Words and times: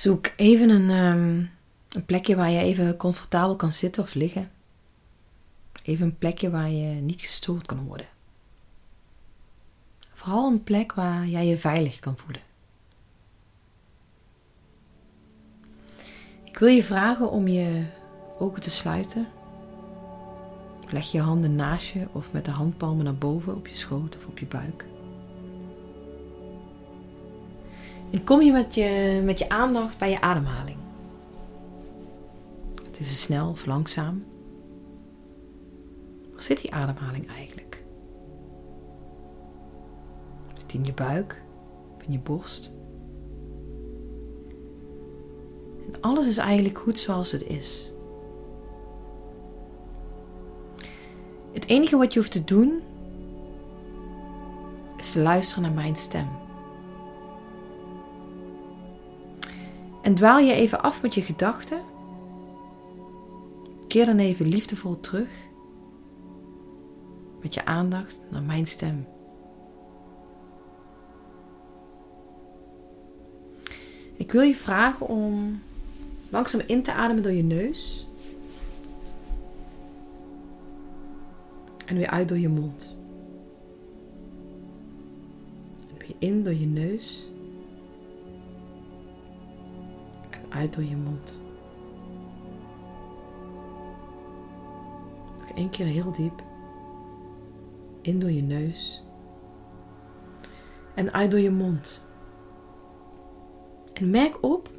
Zoek 0.00 0.30
even 0.36 0.70
een, 0.70 0.90
ehm, 0.90 1.44
een 1.88 2.04
plekje 2.06 2.36
waar 2.36 2.50
je 2.50 2.58
even 2.58 2.96
comfortabel 2.96 3.56
kan 3.56 3.72
zitten 3.72 4.02
of 4.02 4.14
liggen. 4.14 4.50
Even 5.82 6.06
een 6.06 6.18
plekje 6.18 6.50
waar 6.50 6.70
je 6.70 7.00
niet 7.00 7.20
gestoord 7.20 7.66
kan 7.66 7.84
worden. 7.84 8.06
Vooral 10.10 10.50
een 10.50 10.62
plek 10.62 10.92
waar 10.92 11.26
jij 11.26 11.46
je 11.46 11.56
veilig 11.56 11.98
kan 11.98 12.16
voelen. 12.16 12.42
Ik 16.44 16.58
wil 16.58 16.68
je 16.68 16.84
vragen 16.84 17.30
om 17.30 17.48
je 17.48 17.86
ogen 18.38 18.60
te 18.60 18.70
sluiten. 18.70 19.28
Leg 20.90 21.12
je 21.12 21.20
handen 21.20 21.56
naast 21.56 21.88
je 21.88 22.08
of 22.12 22.32
met 22.32 22.44
de 22.44 22.50
handpalmen 22.50 23.04
naar 23.04 23.14
boven 23.14 23.56
op 23.56 23.66
je 23.66 23.76
schoot 23.76 24.16
of 24.16 24.26
op 24.26 24.38
je 24.38 24.46
buik. 24.46 24.86
En 28.10 28.24
kom 28.24 28.40
je 28.40 28.52
met 28.52 28.74
je, 28.74 29.20
met 29.24 29.38
je 29.38 29.48
aandacht 29.48 29.98
bij 29.98 30.10
je 30.10 30.20
ademhaling. 30.20 30.76
Het 32.84 32.98
is 33.00 33.22
snel 33.22 33.50
of 33.50 33.66
langzaam. 33.66 34.24
Waar 36.32 36.42
zit 36.42 36.60
die 36.60 36.74
ademhaling 36.74 37.28
eigenlijk? 37.28 37.82
Zit 40.58 40.70
die 40.70 40.80
in 40.80 40.86
je 40.86 40.92
buik 40.92 41.42
of 41.96 42.02
in 42.02 42.12
je 42.12 42.18
borst? 42.18 42.70
En 45.92 46.00
alles 46.00 46.26
is 46.26 46.36
eigenlijk 46.36 46.78
goed 46.78 46.98
zoals 46.98 47.32
het 47.32 47.46
is. 47.46 47.92
Het 51.52 51.66
enige 51.66 51.96
wat 51.96 52.12
je 52.12 52.18
hoeft 52.18 52.32
te 52.32 52.44
doen 52.44 52.80
is 54.96 55.12
te 55.12 55.20
luisteren 55.20 55.62
naar 55.62 55.72
mijn 55.72 55.96
stem. 55.96 56.28
En 60.10 60.16
dwaal 60.16 60.38
je 60.38 60.52
even 60.52 60.82
af 60.82 61.02
met 61.02 61.14
je 61.14 61.22
gedachten. 61.22 61.80
Keer 63.88 64.06
dan 64.06 64.18
even 64.18 64.46
liefdevol 64.46 65.00
terug 65.00 65.28
met 67.42 67.54
je 67.54 67.64
aandacht 67.64 68.20
naar 68.30 68.42
mijn 68.42 68.66
stem. 68.66 69.06
Ik 74.16 74.32
wil 74.32 74.42
je 74.42 74.54
vragen 74.54 75.06
om 75.06 75.62
langzaam 76.30 76.62
in 76.66 76.82
te 76.82 76.92
ademen 76.92 77.22
door 77.22 77.32
je 77.32 77.42
neus. 77.42 78.06
En 81.86 81.96
weer 81.96 82.10
uit 82.10 82.28
door 82.28 82.38
je 82.38 82.48
mond. 82.48 82.96
En 85.90 85.96
weer 85.98 86.16
in 86.18 86.44
door 86.44 86.54
je 86.54 86.66
neus. 86.66 87.29
Uit 90.60 90.74
door 90.74 90.84
je 90.84 90.96
mond. 90.96 91.40
Nog 95.40 95.50
één 95.54 95.70
keer 95.70 95.86
heel 95.86 96.12
diep. 96.12 96.42
In 98.00 98.18
door 98.18 98.30
je 98.30 98.42
neus. 98.42 99.04
En 100.94 101.12
uit 101.12 101.30
door 101.30 101.40
je 101.40 101.50
mond. 101.50 102.04
En 103.92 104.10
merk 104.10 104.38
op 104.40 104.70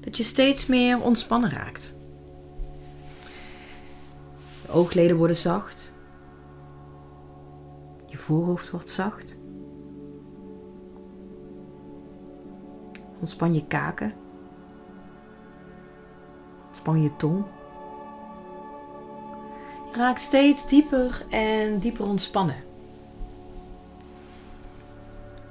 dat 0.00 0.16
je 0.16 0.22
steeds 0.22 0.66
meer 0.66 1.02
ontspannen 1.02 1.50
raakt. 1.50 1.94
De 4.66 4.72
oogleden 4.72 5.16
worden 5.16 5.36
zacht. 5.36 5.92
Je 8.06 8.16
voorhoofd 8.16 8.70
wordt 8.70 8.88
zacht. 8.88 9.36
Ontspan 13.20 13.54
je 13.54 13.66
kaken. 13.66 14.14
Ontspan 16.80 17.02
je 17.02 17.16
tong. 17.16 17.44
Je 19.92 19.98
raakt 19.98 20.22
steeds 20.22 20.68
dieper 20.68 21.26
en 21.30 21.78
dieper 21.78 22.04
ontspannen. 22.04 22.56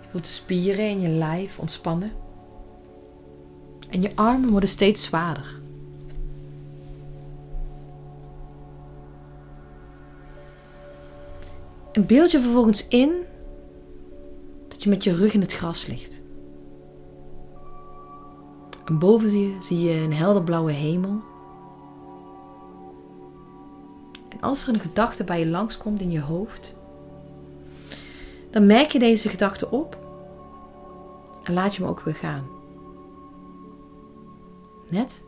Je 0.02 0.08
voelt 0.10 0.24
de 0.24 0.30
spieren 0.30 0.90
in 0.90 1.02
je 1.02 1.10
lijf 1.10 1.60
ontspannen. 1.60 2.12
En 3.90 4.02
je 4.02 4.12
armen 4.16 4.50
worden 4.50 4.70
steeds 4.70 5.04
zwaarder. 5.04 5.62
En 11.92 12.06
beeld 12.06 12.32
je 12.32 12.40
vervolgens 12.40 12.88
in 12.88 13.26
dat 14.68 14.84
je 14.84 14.90
met 14.90 15.04
je 15.04 15.16
rug 15.16 15.34
in 15.34 15.42
het 15.42 15.54
gras 15.54 15.86
ligt. 15.88 16.19
En 18.90 19.00
boven 19.00 19.40
je 19.40 19.56
zie 19.60 19.82
je 19.82 19.94
een 19.94 20.14
helderblauwe 20.14 20.72
hemel. 20.72 21.22
En 24.30 24.42
als 24.42 24.68
er 24.68 24.74
een 24.74 24.80
gedachte 24.80 25.24
bij 25.24 25.40
je 25.40 25.48
langskomt 25.48 26.02
in 26.02 26.12
je 26.12 26.22
hoofd, 26.22 26.76
dan 28.50 28.66
merk 28.66 28.92
je 28.92 29.00
deze 29.00 29.30
gedachte 29.30 29.72
op 29.72 29.98
en 31.44 31.54
laat 31.54 31.76
je 31.76 31.82
hem 31.82 31.90
ook 31.90 32.00
weer 32.00 32.16
gaan. 32.16 32.48
Net 34.88 35.24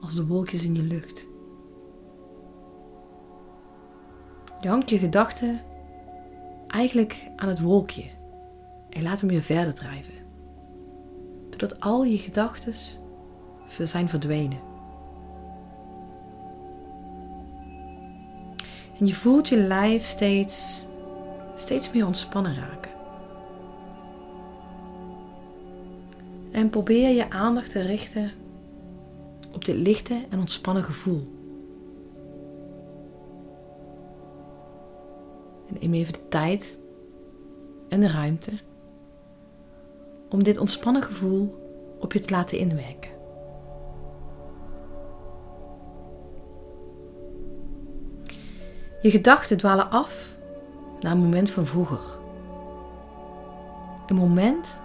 als 0.00 0.14
de 0.14 0.26
wolkjes 0.26 0.64
in 0.64 0.74
je 0.74 0.82
lucht. 0.82 1.28
Je 4.60 4.68
hangt 4.68 4.90
je 4.90 4.98
gedachten 4.98 5.60
eigenlijk 6.68 7.26
aan 7.36 7.48
het 7.48 7.60
wolkje 7.60 8.04
en 8.90 9.02
laat 9.02 9.20
hem 9.20 9.28
weer 9.28 9.42
verder 9.42 9.74
drijven. 9.74 10.21
Doordat 11.62 11.80
al 11.80 12.04
je 12.04 12.18
gedachten 12.18 12.74
zijn 13.82 14.08
verdwenen. 14.08 14.58
En 18.98 19.06
je 19.06 19.14
voelt 19.14 19.48
je 19.48 19.56
lijf 19.56 20.04
steeds, 20.04 20.86
steeds 21.54 21.92
meer 21.92 22.06
ontspannen 22.06 22.54
raken. 22.54 22.90
En 26.50 26.70
probeer 26.70 27.08
je 27.08 27.30
aandacht 27.30 27.70
te 27.70 27.80
richten 27.80 28.30
op 29.52 29.64
dit 29.64 29.76
lichte 29.76 30.26
en 30.30 30.38
ontspannen 30.38 30.84
gevoel. 30.84 31.28
En 35.68 35.76
neem 35.80 35.94
even 35.94 36.12
de 36.12 36.28
tijd 36.28 36.78
en 37.88 38.00
de 38.00 38.10
ruimte 38.10 38.52
om 40.32 40.42
dit 40.42 40.58
ontspannen 40.58 41.02
gevoel 41.02 41.54
op 41.98 42.12
je 42.12 42.20
te 42.20 42.30
laten 42.30 42.58
inwerken. 42.58 43.10
Je 49.02 49.10
gedachten 49.10 49.56
dwalen 49.56 49.90
af 49.90 50.36
naar 51.00 51.12
een 51.12 51.18
moment 51.18 51.50
van 51.50 51.66
vroeger. 51.66 52.18
Een 54.06 54.16
moment 54.16 54.80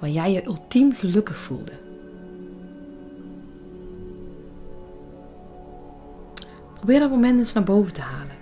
waar 0.00 0.10
jij 0.10 0.32
je 0.32 0.46
ultiem 0.46 0.94
gelukkig 0.94 1.36
voelde. 1.36 1.72
Probeer 6.74 7.00
dat 7.00 7.10
moment 7.10 7.38
eens 7.38 7.52
naar 7.52 7.64
boven 7.64 7.92
te 7.92 8.00
halen. 8.00 8.36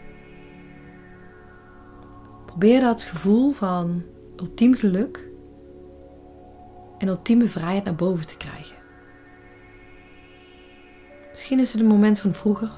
Probeer 2.47 2.81
dat 2.81 3.03
gevoel 3.03 3.53
van 3.53 4.03
ultiem 4.37 4.75
geluk 4.75 5.32
en 7.03 7.09
ultieme 7.09 7.49
vrijheid 7.49 7.85
naar 7.85 7.95
boven 7.95 8.27
te 8.27 8.37
krijgen. 8.37 8.77
Misschien 11.31 11.59
is 11.59 11.73
het 11.73 11.81
een 11.81 11.87
moment 11.87 12.19
van 12.19 12.33
vroeger. 12.33 12.71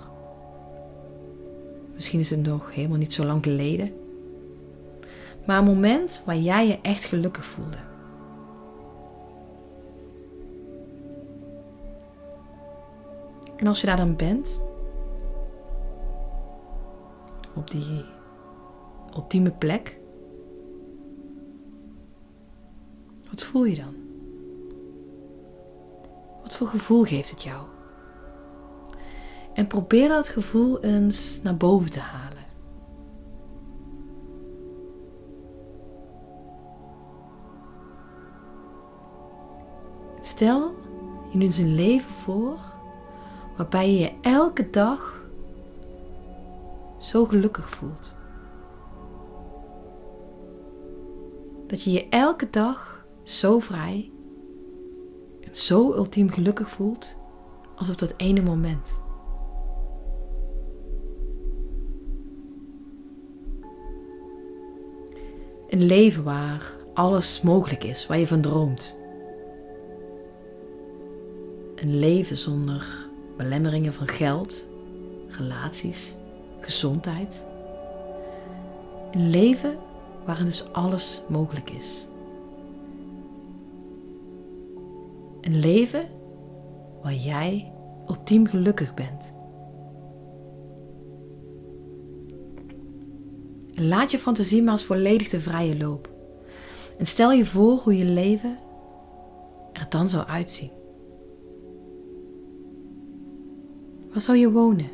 Misschien 1.94 2.20
is 2.20 2.30
het 2.30 2.46
nog 2.46 2.74
helemaal 2.74 2.98
niet 2.98 3.12
zo 3.12 3.24
lang 3.24 3.42
geleden. 3.44 3.92
Maar 5.46 5.58
een 5.58 5.64
moment 5.64 6.22
waar 6.26 6.36
jij 6.36 6.66
je 6.66 6.78
echt 6.82 7.04
gelukkig 7.04 7.46
voelde. 7.46 7.76
En 13.56 13.66
als 13.66 13.80
je 13.80 13.86
daar 13.86 13.96
dan 13.96 14.16
bent, 14.16 14.60
op 17.54 17.70
die 17.70 18.04
ultieme 19.14 19.50
plek, 19.50 19.98
wat 23.30 23.42
voel 23.42 23.64
je 23.64 23.76
dan? 23.76 24.03
Wat 26.54 26.62
voor 26.62 26.80
gevoel 26.80 27.04
geeft 27.04 27.30
het 27.30 27.42
jou? 27.42 27.66
En 29.54 29.66
probeer 29.66 30.08
dat 30.08 30.28
gevoel 30.28 30.80
eens 30.80 31.40
naar 31.42 31.56
boven 31.56 31.90
te 31.90 32.00
halen. 32.00 32.44
Stel 40.20 40.74
je 41.30 41.38
nu 41.38 41.44
eens 41.44 41.58
een 41.58 41.74
leven 41.74 42.10
voor 42.10 42.58
waarbij 43.56 43.90
je 43.90 43.98
je 43.98 44.12
elke 44.20 44.70
dag 44.70 45.26
zo 46.98 47.24
gelukkig 47.24 47.70
voelt. 47.70 48.14
Dat 51.66 51.82
je 51.82 51.90
je 51.90 52.08
elke 52.08 52.50
dag 52.50 53.06
zo 53.22 53.58
vrij 53.58 54.13
zo 55.56 55.92
ultiem 55.92 56.30
gelukkig 56.30 56.70
voelt 56.70 57.16
als 57.76 57.90
op 57.90 57.98
dat 57.98 58.14
ene 58.16 58.42
moment. 58.42 59.02
Een 65.68 65.84
leven 65.84 66.24
waar 66.24 66.72
alles 66.94 67.40
mogelijk 67.40 67.84
is, 67.84 68.06
waar 68.06 68.18
je 68.18 68.26
van 68.26 68.40
droomt. 68.40 68.96
Een 71.74 71.98
leven 71.98 72.36
zonder 72.36 73.08
belemmeringen 73.36 73.92
van 73.92 74.08
geld, 74.08 74.66
relaties, 75.28 76.16
gezondheid. 76.60 77.46
Een 79.10 79.30
leven 79.30 79.78
waarin 80.24 80.44
dus 80.44 80.72
alles 80.72 81.22
mogelijk 81.28 81.70
is. 81.70 82.08
Een 85.44 85.58
leven 85.58 86.08
waar 87.02 87.14
jij 87.14 87.72
ultiem 88.08 88.46
gelukkig 88.46 88.94
bent. 88.94 89.34
laat 93.74 94.10
je 94.10 94.18
fantasie 94.18 94.62
maar 94.62 94.72
eens 94.72 94.84
volledig 94.84 95.28
de 95.28 95.40
vrije 95.40 95.76
loop. 95.76 96.10
En 96.98 97.06
stel 97.06 97.32
je 97.32 97.44
voor 97.44 97.78
hoe 97.78 97.98
je 97.98 98.04
leven 98.04 98.58
er 99.72 99.86
dan 99.88 100.08
zou 100.08 100.26
uitzien. 100.26 100.70
Waar 104.12 104.20
zou 104.20 104.38
je 104.38 104.50
wonen? 104.50 104.90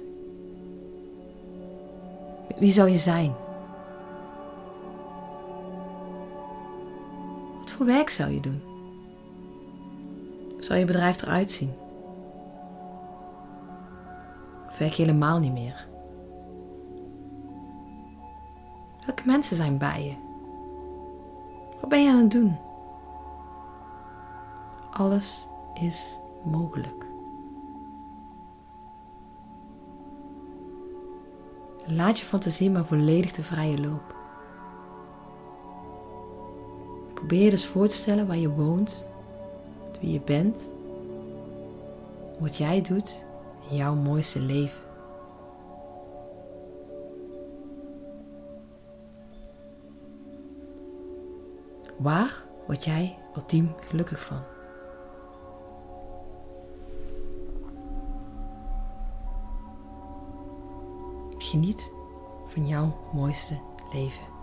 Wie 2.58 2.72
zou 2.72 2.90
je 2.90 2.98
zijn? 2.98 3.34
Wat 7.60 7.70
voor 7.70 7.86
werk 7.86 8.08
zou 8.08 8.30
je 8.30 8.40
doen? 8.40 8.69
Zou 10.70 10.82
je 10.82 10.88
bedrijf 10.88 11.22
eruit 11.22 11.50
zien? 11.50 11.72
Of 14.68 14.78
werk 14.78 14.92
je 14.92 15.02
helemaal 15.02 15.38
niet 15.38 15.52
meer? 15.52 15.88
Welke 19.06 19.22
mensen 19.26 19.56
zijn 19.56 19.78
bij 19.78 20.04
je? 20.04 20.14
Wat 21.80 21.90
ben 21.90 22.02
je 22.02 22.10
aan 22.10 22.18
het 22.18 22.30
doen? 22.30 22.58
Alles 24.90 25.48
is 25.80 26.18
mogelijk. 26.44 27.06
Laat 31.84 32.18
je 32.18 32.24
fantasie 32.24 32.70
maar 32.70 32.86
volledig 32.86 33.32
de 33.32 33.42
vrije 33.42 33.80
loop. 33.80 34.14
Probeer 37.14 37.44
je 37.44 37.50
dus 37.50 37.66
voor 37.66 37.88
te 37.88 37.94
stellen 37.94 38.26
waar 38.26 38.38
je 38.38 38.50
woont, 38.50 39.09
wie 40.00 40.12
je 40.12 40.20
bent, 40.20 40.72
wat 42.38 42.56
jij 42.56 42.82
doet 42.82 43.24
in 43.70 43.76
jouw 43.76 43.94
mooiste 43.94 44.40
leven. 44.40 44.82
Waar 51.96 52.44
word 52.66 52.84
jij 52.84 53.18
ultiem 53.36 53.74
gelukkig 53.80 54.24
van? 54.24 54.42
Geniet 61.38 61.92
van 62.46 62.66
jouw 62.66 62.96
mooiste 63.12 63.54
leven. 63.92 64.39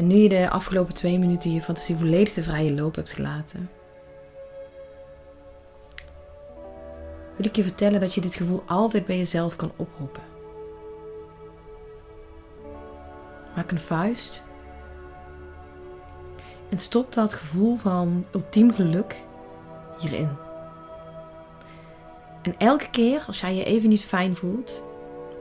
En 0.00 0.06
nu 0.06 0.14
je 0.14 0.28
de 0.28 0.50
afgelopen 0.50 0.94
twee 0.94 1.18
minuten 1.18 1.52
je 1.52 1.62
fantasie 1.62 1.96
volledig 1.96 2.34
de 2.34 2.42
vrije 2.42 2.74
loop 2.74 2.94
hebt 2.94 3.12
gelaten, 3.12 3.70
wil 7.36 7.46
ik 7.46 7.56
je 7.56 7.62
vertellen 7.62 8.00
dat 8.00 8.14
je 8.14 8.20
dit 8.20 8.34
gevoel 8.34 8.62
altijd 8.66 9.06
bij 9.06 9.16
jezelf 9.16 9.56
kan 9.56 9.72
oproepen. 9.76 10.22
Maak 13.56 13.70
een 13.70 13.80
vuist 13.80 14.44
en 16.70 16.78
stop 16.78 17.12
dat 17.12 17.34
gevoel 17.34 17.76
van 17.76 18.24
ultiem 18.34 18.72
geluk 18.72 19.22
hierin. 19.98 20.30
En 22.42 22.54
elke 22.58 22.90
keer 22.90 23.24
als 23.26 23.40
jij 23.40 23.54
je 23.54 23.64
even 23.64 23.88
niet 23.88 24.04
fijn 24.04 24.36
voelt, 24.36 24.82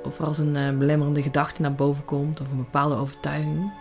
of 0.03 0.21
als 0.21 0.37
een 0.37 0.55
uh, 0.55 0.77
belemmerende 0.77 1.21
gedachte 1.21 1.61
naar 1.61 1.75
boven 1.75 2.05
komt, 2.05 2.41
of 2.41 2.49
een 2.49 2.57
bepaalde 2.57 2.95
overtuiging, 2.95 3.78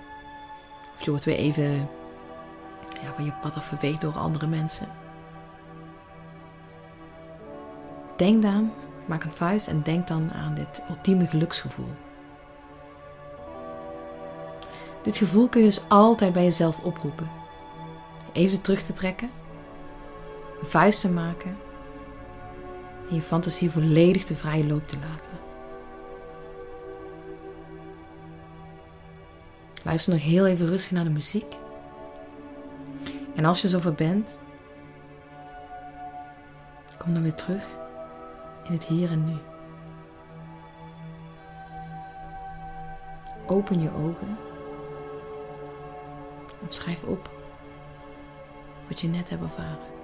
of 0.99 1.05
je 1.05 1.11
wordt 1.11 1.25
weer 1.25 1.37
even 1.37 1.89
ja, 3.03 3.15
van 3.15 3.25
je 3.25 3.33
pad 3.41 3.57
afgeveegd 3.57 4.01
door 4.01 4.19
andere 4.19 4.47
mensen. 4.47 4.89
Denk 8.17 8.43
dan, 8.43 8.73
maak 9.07 9.25
een 9.25 9.33
vuist 9.33 9.67
en 9.67 9.83
denk 9.83 10.07
dan 10.07 10.33
aan 10.33 10.55
dit 10.55 10.83
ultieme 10.89 11.27
geluksgevoel. 11.27 11.95
Dit 15.03 15.17
gevoel 15.17 15.49
kun 15.49 15.61
je 15.61 15.67
dus 15.67 15.89
altijd 15.89 16.33
bij 16.33 16.45
jezelf 16.45 16.81
oproepen. 16.81 17.31
Even 18.33 18.63
terug 18.63 18.83
te 18.83 18.93
trekken, 18.93 19.31
een 20.61 20.67
vuist 20.67 21.01
te 21.01 21.11
maken 21.11 21.57
en 23.09 23.15
je 23.15 23.23
fantasie 23.23 23.71
volledig 23.71 24.25
de 24.25 24.35
vrije 24.35 24.67
loop 24.67 24.89
te 24.89 24.99
laten. 24.99 25.48
Luister 29.85 30.13
nog 30.13 30.23
heel 30.23 30.47
even 30.47 30.67
rustig 30.67 30.91
naar 30.91 31.05
de 31.05 31.11
muziek. 31.11 31.57
En 33.35 33.45
als 33.45 33.63
je 33.63 33.69
zover 33.69 33.95
bent, 33.95 34.39
kom 36.99 37.13
dan 37.13 37.23
weer 37.23 37.35
terug 37.35 37.65
in 38.65 38.73
het 38.73 38.87
hier 38.87 39.11
en 39.11 39.27
nu. 39.27 39.37
Open 43.47 43.83
je 43.83 43.95
ogen 43.95 44.39
en 46.63 46.73
schrijf 46.75 47.05
op 47.05 47.31
wat 48.89 49.01
je 49.01 49.09
net 49.09 49.31
hebt 49.31 49.43
ervaren. 49.43 49.98